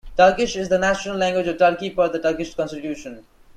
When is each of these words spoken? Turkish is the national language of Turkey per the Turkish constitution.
Turkish 0.17 0.55
is 0.55 0.67
the 0.67 0.79
national 0.79 1.15
language 1.15 1.45
of 1.45 1.59
Turkey 1.59 1.91
per 1.91 2.09
the 2.09 2.17
Turkish 2.17 2.55
constitution. 2.55 3.23